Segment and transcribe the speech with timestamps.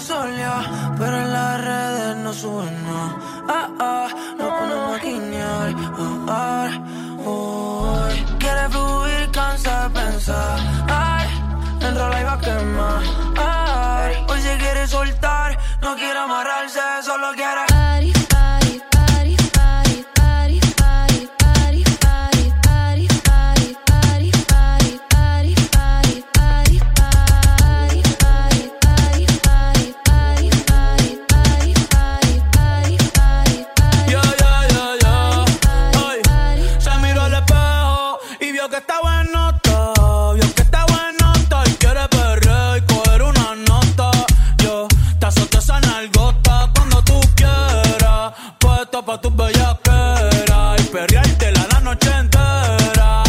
[0.00, 0.62] solía,
[0.98, 2.70] pero en las redes no suena.
[2.86, 3.18] no.
[3.48, 4.06] Ah, ah,
[4.38, 6.68] no ponemos Ah,
[7.26, 8.08] ah,
[8.38, 10.58] Quiere fluir, cansa de pensar.
[10.88, 11.28] Ay,
[11.78, 13.02] dentro la iba a quemar.
[13.68, 17.69] Ay, hoy se quiere soltar, no quiere amarrarse, solo quiere
[38.80, 38.98] Está
[40.38, 41.32] Dios, que está bueno,
[41.66, 44.10] Y quiere verlo y coger una nota
[44.58, 44.88] Yo
[45.18, 51.68] te asoteo en San cuando tú quieras Puesto para tu bella peras, Y pedí y
[51.72, 53.22] la noche entera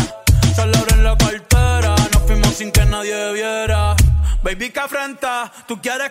[0.55, 3.95] Salabra en la cartera, nos fuimos sin que nadie viera
[4.43, 6.10] Baby, que afrenta, tú quieres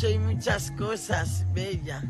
[0.00, 2.00] Hay y muchas cosas bella.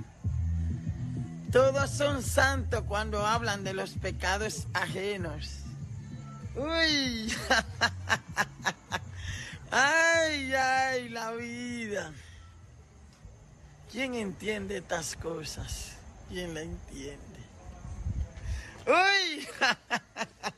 [1.51, 5.61] Todos son santos cuando hablan de los pecados ajenos.
[6.55, 7.33] Uy,
[9.73, 12.13] ay, ay, la vida.
[13.91, 15.93] ¿Quién entiende estas cosas?
[16.29, 17.41] ¿Quién la entiende?
[18.87, 19.49] Uy.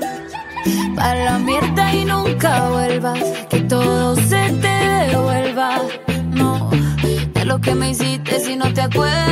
[0.95, 3.19] para la mierda y nunca vuelvas,
[3.49, 5.79] que todo se te devuelva,
[6.29, 6.69] no,
[7.33, 9.31] de lo que me hiciste si no te acuerdas.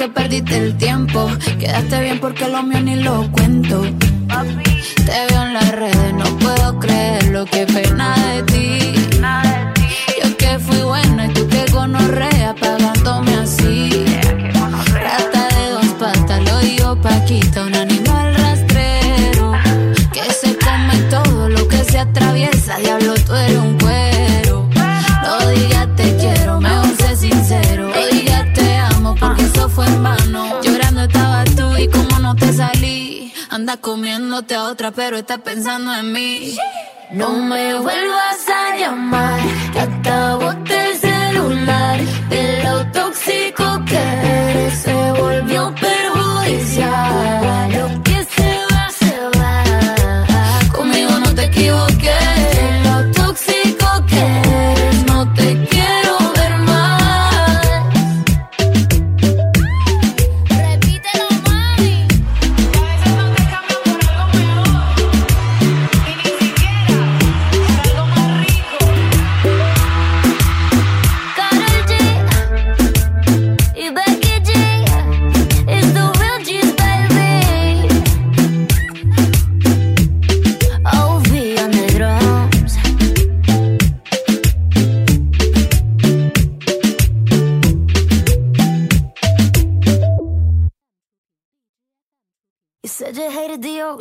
[0.00, 1.30] que perdiste el tiempo.
[1.58, 3.82] Quedaste bien porque lo mío ni lo cuento.
[30.62, 33.32] Llorando estaba tú y como no te salí.
[33.50, 36.54] anda comiéndote a otra, pero está pensando en mí.
[37.12, 39.40] No me vuelvas a llamar,
[39.72, 42.00] que boté el celular.
[42.30, 47.19] De lo tóxico que se volvió perjudicial.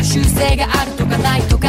[0.00, 1.68] だ習性があるとかないとか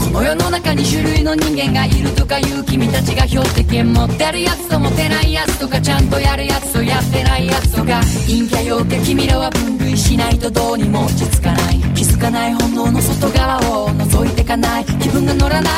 [0.00, 15.72] この世の中に種類の人間がいるとかいう君たちが標的権持ってるやつと持てないやつとかちゃんとやるやつとやってないやつとか陰キャ陽キャ君らは分類しないとどうにも落ち着かない気づかない本能の外側を覗いてかない気分が乗らない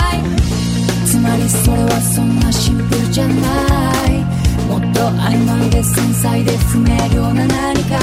[1.06, 4.43] つまりそれはそんなシンプルじゃない
[4.94, 7.98] と曖昧で繊細で不明瞭な何か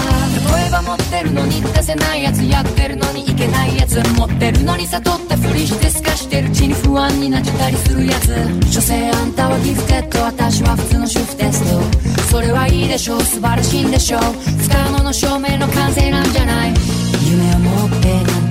[0.54, 8.28] 例えば持ってるのに出せないやつやってるのにいけないやつ持ってるのに悟ったふりして透かしてるうちに不安になっちゃったりするやつ
[8.72, 14.22] 女性あんたはギフテッド私は普通の主婦ですとそれはいいでしょう素晴らしいんでしょう
[14.60, 16.74] 不可能の証明の完成なんじゃない
[17.26, 18.51] 夢を持ってなん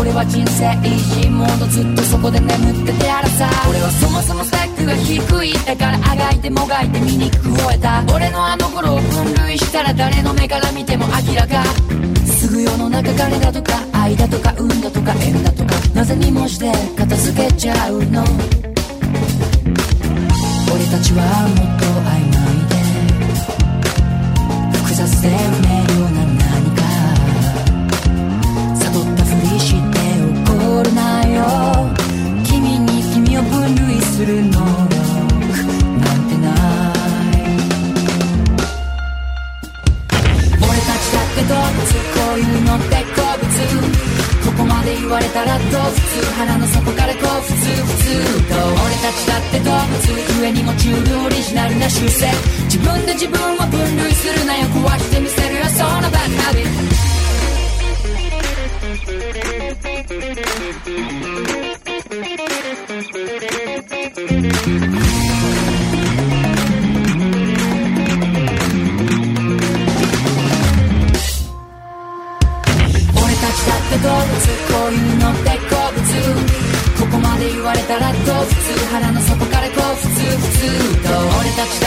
[0.00, 11.62] 俺は人生維持ジモードずっとそこで眠っててやらさ俺はそもそもスペックが低いだからあがいてもがいて醜く吠えた俺のあの頃を分類したら誰の目から見ても明らか
[12.26, 18.24] すぐ世の中彼だとか愛だとか運だとか縁だとかなぜにもして片付けちゃうの
[20.84, 22.02] りたちはもっと曖
[24.52, 25.34] 昧で複雑で明
[26.08, 26.21] 瞭な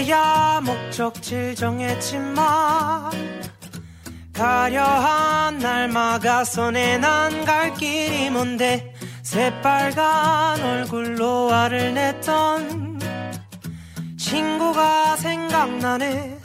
[0.00, 3.10] 이제야 목적지 정했지만
[4.34, 13.00] 가려한 날막아서에난 갈 길이 뭔데 새빨간 얼굴로 화를 냈던
[14.18, 16.36] 친구가 생각나네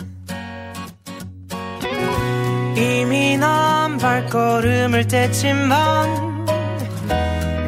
[2.78, 6.50] 이미 난 발걸음을 뗐지만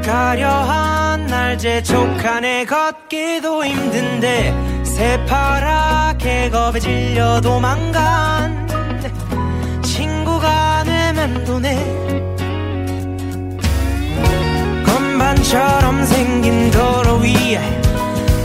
[0.05, 8.53] 가려한 날 재촉하네 걷기도 힘든데 새파랗게 겁에 질려 도망간
[9.83, 12.05] 친구가 내맘도네
[14.85, 17.59] 건반처럼 생긴 도로 위에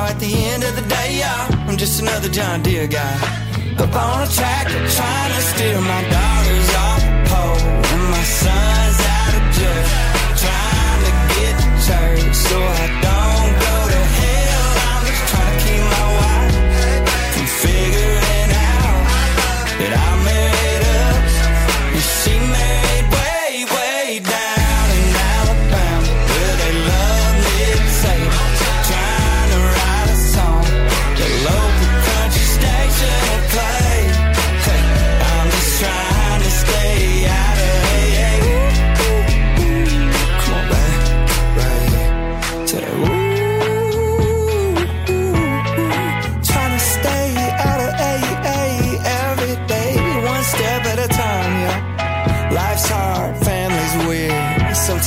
[0.08, 1.22] at the end of the day,
[1.68, 3.16] I'm just another John Deere guy.
[3.84, 7.60] Up on a tractor trying to steer my daughter's off pole
[7.94, 9.86] and my son's out of jail,
[10.44, 11.54] trying to get
[11.86, 13.07] church, so I.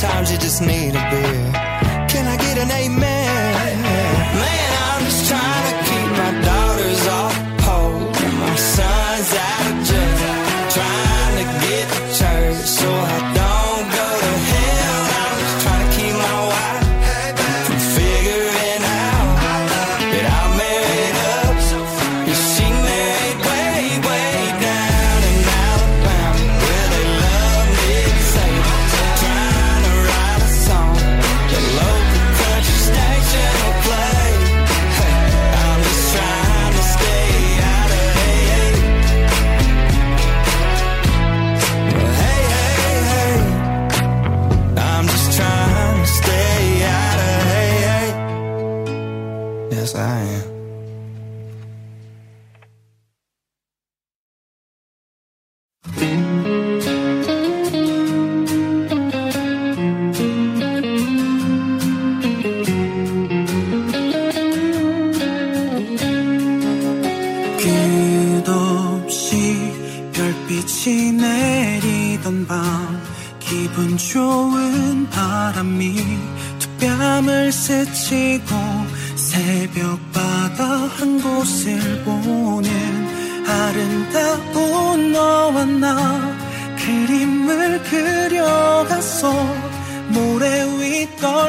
[0.02, 1.11] Sometimes you just need a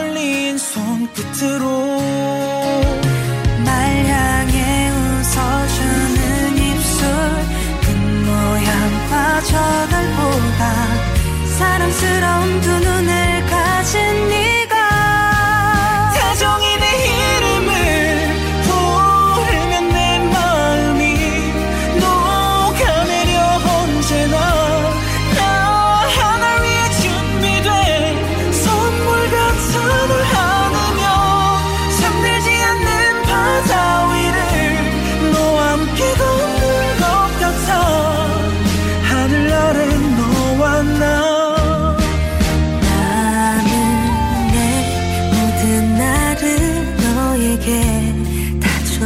[0.04, 2.43] 떨린 손끝으로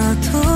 [0.10, 0.46] 我。